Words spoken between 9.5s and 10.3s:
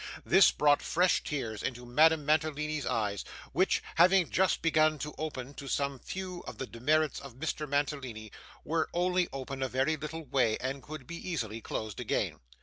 a very little